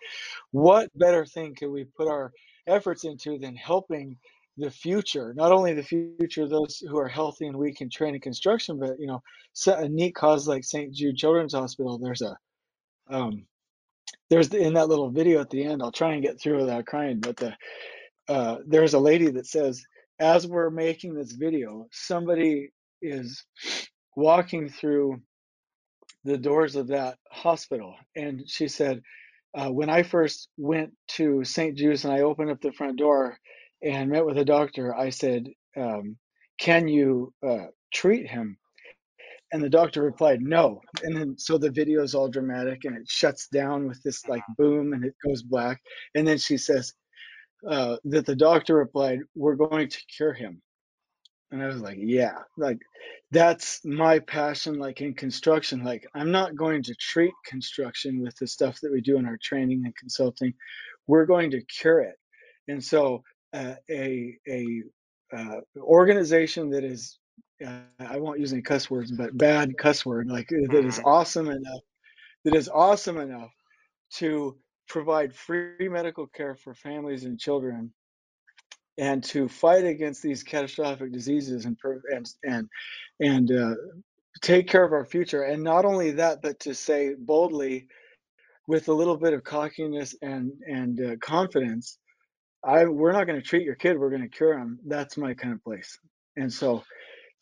[0.53, 2.33] what better thing could we put our
[2.67, 4.17] efforts into than helping
[4.57, 8.21] the future, not only the future of those who are healthy and weak in training
[8.21, 9.21] construction, but you know,
[9.67, 10.95] a neat cause like St.
[10.95, 11.99] Jude Children's Hospital.
[11.99, 12.39] There's a,
[13.09, 13.47] um,
[14.31, 15.83] there's in that little video at the end.
[15.83, 17.57] I'll try and get through without crying, but the,
[18.29, 19.85] uh, there's a lady that says,
[20.21, 22.71] as we're making this video, somebody
[23.05, 23.45] is
[24.17, 25.21] walking through
[26.25, 29.03] the doors of that hospital, and she said,
[29.55, 31.77] uh, when I first went to St.
[31.77, 33.39] Jude's and I opened up the front door
[33.83, 36.17] and met with a doctor, I said, um,
[36.59, 38.59] "Can you uh, treat him?"
[39.53, 43.09] And the doctor replied, "No." And then so the video is all dramatic and it
[43.09, 45.81] shuts down with this like boom and it goes black.
[46.17, 46.93] And then she says
[47.69, 50.63] uh, that the doctor replied, "We're going to cure him."
[51.55, 52.79] And I was like, yeah, like
[53.31, 55.85] that's my passion, like in construction.
[55.85, 59.39] Like, I'm not going to treat construction with the stuff that we do in our
[59.41, 60.53] training and consulting.
[61.07, 62.17] We're going to cure it.
[62.67, 64.83] And so, uh, a, a
[65.33, 67.21] uh, organization that is,
[67.65, 71.07] uh, I won't use any cuss words, but bad cuss word, like that is mm-hmm.
[71.07, 71.83] awesome enough,
[72.45, 73.53] that is awesome enough
[74.15, 74.57] to
[74.89, 77.93] provide free medical care for families and children
[78.99, 81.77] and to fight against these catastrophic diseases and
[82.13, 82.69] and and
[83.21, 83.75] and uh,
[84.41, 85.43] take care of our future.
[85.43, 87.89] And not only that, but to say boldly,
[88.67, 91.99] with a little bit of cockiness and and uh, confidence,
[92.65, 93.99] I we're not going to treat your kid.
[93.99, 94.79] We're going to cure him.
[94.87, 95.99] That's my kind of place.
[96.37, 96.83] And so,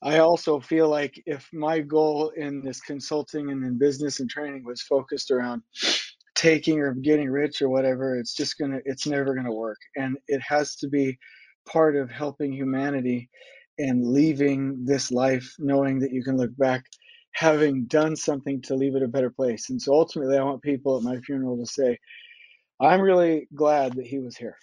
[0.03, 4.65] I also feel like if my goal in this consulting and in business and training
[4.65, 5.63] was focused around
[6.35, 9.79] taking or getting rich or whatever, it's just gonna it's never gonna work.
[9.97, 11.19] And it has to be
[11.67, 13.29] part of helping humanity
[13.79, 16.85] and leaving this life knowing that you can look back
[17.33, 19.71] having done something to leave it a better place.
[19.71, 21.99] And so ultimately, I want people at my funeral to say,
[22.81, 24.57] I'm really glad that he was here.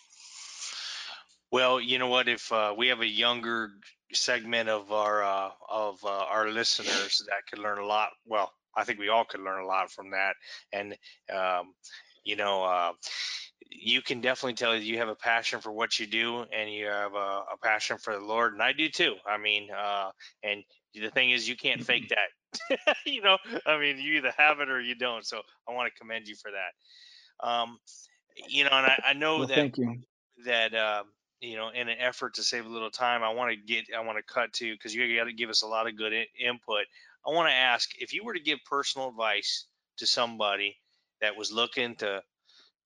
[1.52, 2.28] Well, you know what?
[2.28, 3.72] If uh, we have a younger
[4.14, 8.84] segment of our uh, of uh, our listeners that could learn a lot, well, I
[8.84, 10.36] think we all could learn a lot from that.
[10.72, 10.96] And
[11.34, 11.74] um,
[12.24, 12.92] you know, uh,
[13.70, 17.14] you can definitely tell you have a passion for what you do and you have
[17.14, 19.16] a, a passion for the Lord, and I do too.
[19.28, 20.12] I mean, uh,
[20.44, 22.10] and the thing is, you can't fake
[22.80, 22.96] that.
[23.06, 25.26] you know, I mean, you either have it or you don't.
[25.26, 27.48] So I want to commend you for that.
[27.48, 27.78] Um,
[28.48, 29.98] you know, and I, I know well, that thank you.
[30.46, 31.04] that uh,
[31.40, 34.02] you know, in an effort to save a little time, I want to get, I
[34.02, 36.26] want to cut to because you got to give us a lot of good in-
[36.40, 36.86] input.
[37.26, 40.78] I want to ask if you were to give personal advice to somebody
[41.22, 42.24] that was looking to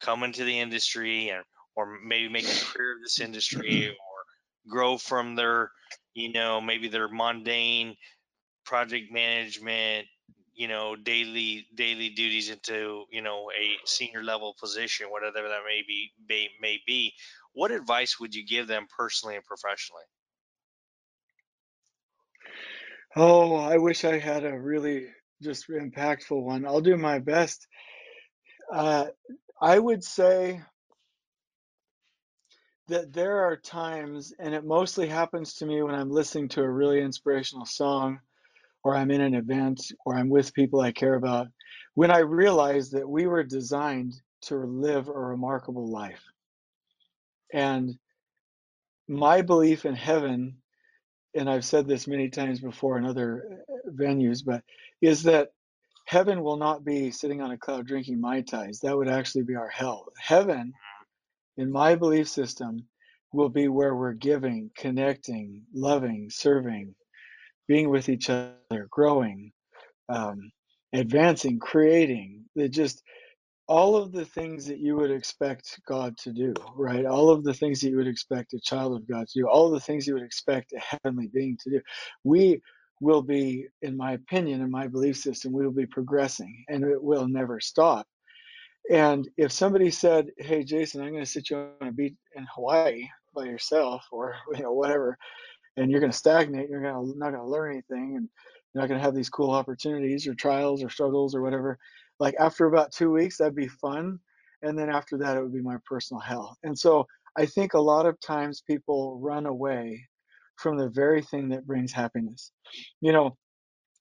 [0.04, 1.44] come into the industry and
[1.76, 5.72] or maybe make a career of this industry or grow from their
[6.14, 7.96] you know maybe their mundane
[8.66, 10.06] project management
[10.54, 15.82] you know daily daily duties into you know a senior level position whatever that may
[15.88, 17.12] be may, may be
[17.54, 20.04] what advice would you give them personally and professionally
[23.16, 25.08] oh i wish i had a really
[25.44, 26.66] just impactful one.
[26.66, 27.68] I'll do my best.
[28.72, 29.08] Uh,
[29.64, 30.62] I would say
[32.90, 36.70] that there are times, and it mostly happens to me when I'm listening to a
[36.70, 38.20] really inspirational song,
[38.84, 41.48] or I'm in an event, or I'm with people I care about,
[41.94, 46.22] when I realize that we were designed to live a remarkable life.
[47.54, 47.98] And
[49.08, 50.58] my belief in heaven,
[51.34, 54.62] and I've said this many times before in other uh, venues, but
[55.02, 55.54] is that
[56.06, 58.80] heaven will not be sitting on a cloud drinking mai tais.
[58.82, 60.06] That would actually be our hell.
[60.20, 60.74] Heaven
[61.58, 62.86] in my belief system,
[63.32, 66.94] will be where we're giving, connecting, loving, serving,
[67.68, 69.52] being with each other, growing,
[70.10, 70.52] um,
[70.94, 72.46] advancing, creating.
[72.56, 73.02] That just
[73.68, 77.06] all of the things that you would expect God to do, right?
[77.06, 79.72] All of the things that you would expect a child of God to do, all
[79.72, 81.82] the things you would expect a heavenly being to do.
[82.24, 82.62] We
[83.00, 87.02] will be, in my opinion, in my belief system, we will be progressing and it
[87.02, 88.08] will never stop
[88.90, 92.46] and if somebody said, "Hey, Jason, I'm going to sit you on a beach in
[92.54, 95.18] Hawaii by yourself, or you know whatever,"
[95.78, 98.30] and you're going to stagnate, you're to not going to learn anything, and
[98.74, 101.78] you're not going to have these cool opportunities or trials or struggles or whatever.
[102.20, 104.20] Like after about two weeks, that'd be fun,
[104.62, 106.58] and then after that, it would be my personal hell.
[106.64, 110.08] And so I think a lot of times people run away
[110.56, 112.52] from the very thing that brings happiness.
[113.02, 113.38] You know,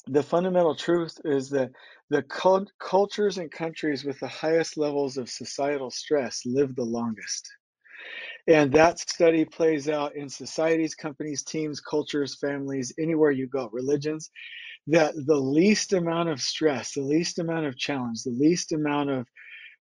[0.07, 1.71] the fundamental truth is that
[2.11, 7.49] the cult- cultures and countries with the highest levels of societal stress live the longest.
[8.49, 14.31] And that study plays out in societies, companies, teams, cultures, families, anywhere you go, religions,
[14.89, 19.29] that the least amount of stress, the least amount of challenge, the least amount of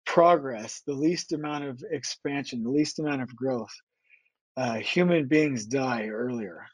[0.06, 3.74] progress, the least amount of expansion, the least amount of growth,
[4.56, 6.66] uh, human beings die earlier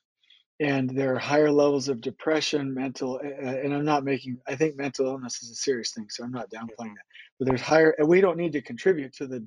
[0.62, 5.06] and there are higher levels of depression, mental, and I'm not making, I think mental
[5.06, 7.06] illness is a serious thing, so I'm not downplaying that.
[7.38, 9.44] But there's higher, and we don't need to contribute to the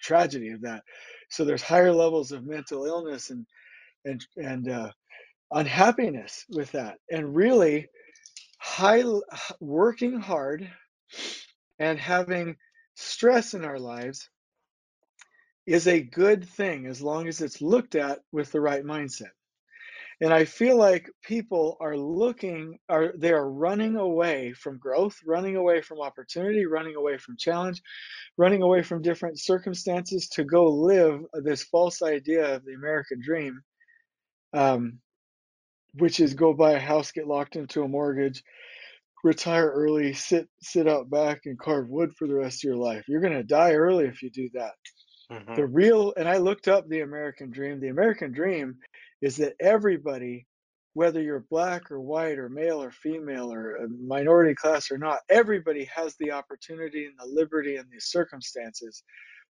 [0.00, 0.82] tragedy of that.
[1.28, 3.46] So there's higher levels of mental illness and
[4.06, 4.90] and and uh,
[5.52, 7.88] unhappiness with that, and really
[8.58, 9.04] high
[9.60, 10.70] working hard
[11.78, 12.56] and having
[12.94, 14.30] stress in our lives
[15.66, 19.30] is a good thing as long as it's looked at with the right mindset.
[20.20, 25.56] And I feel like people are looking, are they are running away from growth, running
[25.56, 27.82] away from opportunity, running away from challenge,
[28.36, 33.60] running away from different circumstances to go live this false idea of the American dream,
[34.52, 34.98] um,
[35.94, 38.42] which is go buy a house, get locked into a mortgage,
[39.24, 43.04] retire early, sit sit out back and carve wood for the rest of your life.
[43.08, 44.74] You're gonna die early if you do that.
[45.30, 45.54] Mm-hmm.
[45.54, 47.80] The real, and I looked up the American dream.
[47.80, 48.76] The American dream
[49.22, 50.46] is that everybody,
[50.92, 55.20] whether you're black or white or male or female or a minority class or not,
[55.30, 59.02] everybody has the opportunity and the liberty and the circumstances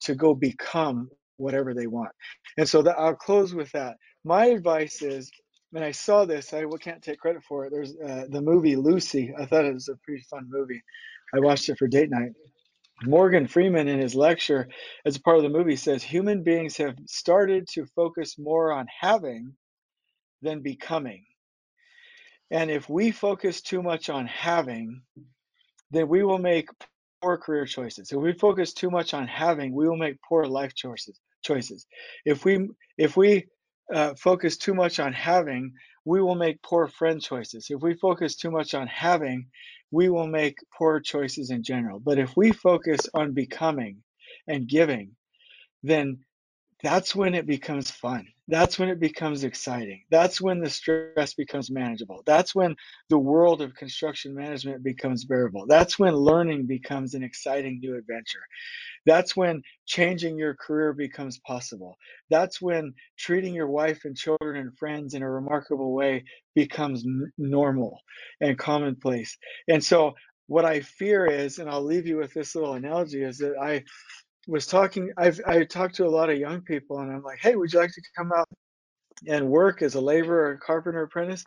[0.02, 2.12] to go become whatever they want.
[2.58, 3.98] And so I'll close with that.
[4.24, 5.32] My advice is,
[5.74, 7.72] and I saw this, I can't take credit for it.
[7.72, 9.34] There's uh, the movie Lucy.
[9.38, 10.82] I thought it was a pretty fun movie.
[11.36, 12.32] I watched it for date night.
[13.04, 14.68] Morgan Freeman, in his lecture,
[15.06, 18.88] as a part of the movie, says human beings have started to focus more on
[19.00, 19.54] having
[20.42, 21.26] than becoming.
[22.52, 25.02] And if we focus too much on having,
[25.92, 26.70] then we will make
[27.22, 28.12] poor career choices.
[28.12, 31.20] If we focus too much on having, we will make poor life choices.
[31.44, 31.86] Choices.
[32.26, 33.46] If we if we
[33.94, 35.72] uh, focus too much on having,
[36.08, 37.68] we will make poor friend choices.
[37.70, 39.48] If we focus too much on having,
[39.92, 42.00] we will make poor choices in general.
[42.00, 43.98] But if we focus on becoming
[44.48, 45.18] and giving,
[45.84, 46.20] then
[46.82, 48.28] that's when it becomes fun.
[48.50, 50.04] That's when it becomes exciting.
[50.10, 52.24] That's when the stress becomes manageable.
[52.26, 52.76] That's when
[53.10, 55.66] the world of construction management becomes bearable.
[55.68, 58.40] That's when learning becomes an exciting new adventure.
[59.06, 61.98] That's when changing your career becomes possible.
[62.30, 66.24] That's when treating your wife and children and friends in a remarkable way
[66.56, 68.00] becomes n- normal
[68.42, 69.38] and commonplace.
[69.68, 70.14] And so,
[70.48, 73.84] what I fear is, and I'll leave you with this little analogy, is that I
[74.48, 77.56] was talking, I've I talked to a lot of young people, and I'm like, hey,
[77.56, 78.48] would you like to come out
[79.28, 81.44] and work as a laborer or carpenter apprentice?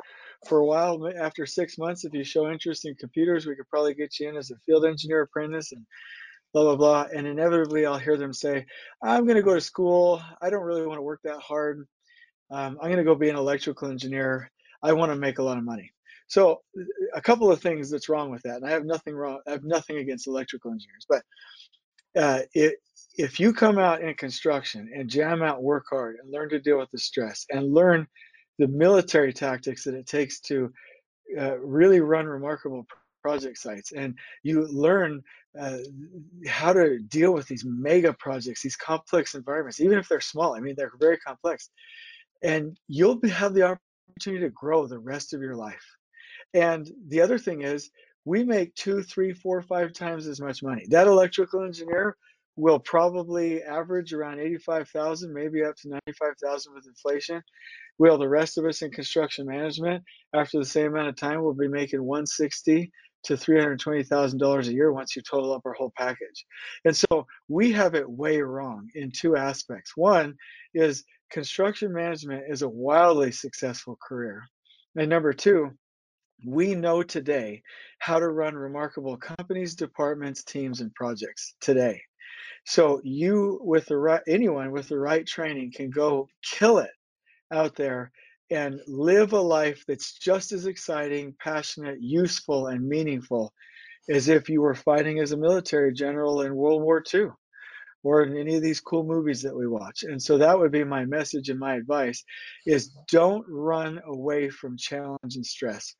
[0.48, 3.94] For a while, after six months, if you show interest in computers, we could probably
[3.94, 5.84] get you in as a field engineer apprentice and
[6.52, 7.06] blah blah blah.
[7.14, 8.66] And inevitably i'll hear them say
[9.02, 10.22] i'm going to go to school.
[10.40, 11.86] I don't really want to work that hard.
[12.50, 14.50] Um, i'm going to go be an electrical engineer.
[14.82, 15.92] I want to make a lot of money.
[16.26, 16.62] So
[17.14, 19.64] a couple of things that's wrong with that and i have nothing wrong i have
[19.64, 21.22] nothing against electrical engineers but
[22.16, 22.76] uh, it,
[23.20, 26.78] if you come out in construction and jam out work hard and learn to deal
[26.78, 28.06] with the stress and learn
[28.58, 30.72] the military tactics that it takes to
[31.38, 32.86] uh, really run remarkable
[33.22, 35.22] project sites and you learn
[35.60, 35.78] uh,
[36.46, 40.54] how to deal with these mega projects, these complex environments, even if they're small.
[40.54, 41.68] I mean, they're very complex.
[42.42, 43.76] And you'll have the
[44.16, 45.84] opportunity to grow the rest of your life.
[46.54, 47.90] And the other thing is,
[48.24, 50.86] we make two, three, four, five times as much money.
[50.88, 52.16] That electrical engineer
[52.60, 57.42] will probably average around 85,000, maybe up to 95,000 with inflation.
[57.98, 60.04] Well, the rest of us in construction management,
[60.34, 62.90] after the same amount of time, will be making 160
[63.24, 66.44] to $320,000 a year once you total up our whole package.
[66.84, 69.96] And so we have it way wrong in two aspects.
[69.96, 70.34] One
[70.74, 74.42] is construction management is a wildly successful career.
[74.96, 75.70] And number two,
[76.46, 77.62] we know today
[77.98, 82.00] how to run remarkable companies, departments, teams, and projects today.
[82.66, 86.90] So you with the right anyone with the right training can go kill it
[87.52, 88.12] out there
[88.50, 93.52] and live a life that's just as exciting, passionate, useful, and meaningful
[94.08, 97.28] as if you were fighting as a military general in World War II
[98.02, 100.02] or in any of these cool movies that we watch.
[100.02, 102.24] And so that would be my message and my advice
[102.66, 105.94] is don't run away from challenge and stress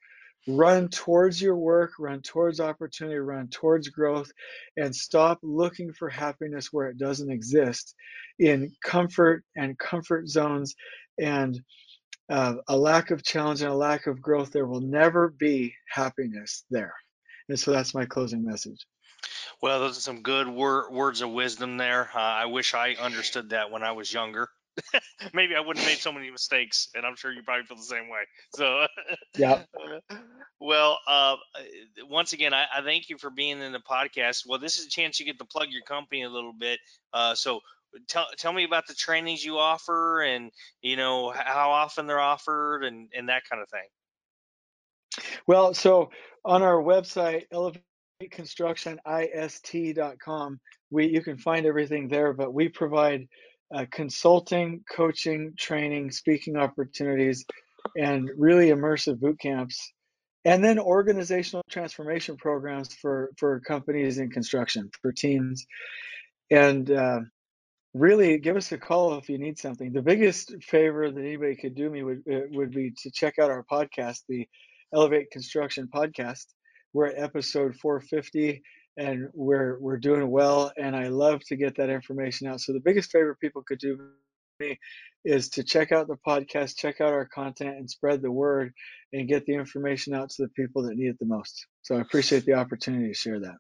[0.57, 4.31] run towards your work, run towards opportunity, run towards growth,
[4.77, 7.95] and stop looking for happiness where it doesn't exist
[8.39, 10.75] in comfort and comfort zones
[11.19, 11.61] and
[12.31, 14.53] uh, a lack of challenge and a lack of growth.
[14.53, 16.95] There will never be happiness there.
[17.49, 18.87] And so that's my closing message.
[19.61, 22.09] Well, those are some good wor- words of wisdom there.
[22.15, 24.49] Uh, I wish I understood that when I was younger.
[25.35, 27.83] maybe I wouldn't have made so many mistakes, and I'm sure you probably feel the
[27.83, 28.21] same way.
[28.55, 28.87] So,
[29.37, 29.63] yeah.
[30.61, 31.37] well, uh,
[32.09, 34.45] once again, I, I, thank you for being in the podcast.
[34.47, 36.81] Well, this is a chance you get to plug your company a little bit.
[37.13, 37.61] Uh, so,
[38.09, 40.51] tell tell me about the trainings you offer, and
[40.83, 43.89] you know how often they're offered, and and that kind of thing.
[45.47, 46.11] Well, so
[46.45, 47.45] on our website,
[48.23, 50.61] elevateconstructionist.com,
[50.91, 53.29] we you can find everything there, but we provide
[53.75, 57.45] uh, consulting, coaching, training, speaking opportunities,
[57.97, 59.93] and really immersive boot camps,
[60.45, 65.65] and then organizational transformation programs for for companies in construction for teams,
[66.51, 67.21] and uh,
[67.95, 69.93] really give us a call if you need something.
[69.93, 73.51] The biggest favor that anybody could do me would uh, would be to check out
[73.51, 74.49] our podcast, the
[74.95, 76.47] Elevate Construction podcast.
[76.93, 78.63] We're at episode 450
[78.97, 82.61] and we're we're doing well and i love to get that information out.
[82.61, 83.99] So the biggest favor people could do
[84.61, 84.79] me
[85.25, 88.73] is to check out the podcast check out our content and spread the word
[89.13, 91.67] and get the information out to the people that need it the most.
[91.83, 93.57] So i appreciate the opportunity to share that.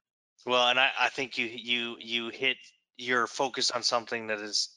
[0.47, 2.57] Well and i, I think you you you hit
[2.97, 4.68] your focus on something that is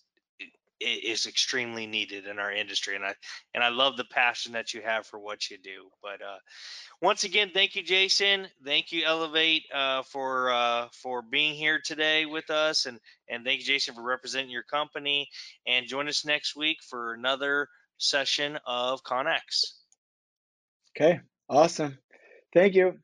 [0.84, 3.14] is extremely needed in our industry and i
[3.54, 6.38] and i love the passion that you have for what you do but uh
[7.02, 8.48] once again, thank you, Jason.
[8.64, 13.60] Thank you, Elevate, uh, for uh, for being here today with us, and and thank
[13.60, 15.28] you, Jason, for representing your company.
[15.68, 17.68] And join us next week for another
[17.98, 19.74] session of ConX.
[20.96, 21.20] Okay,
[21.50, 21.98] awesome.
[22.54, 23.00] Thank you.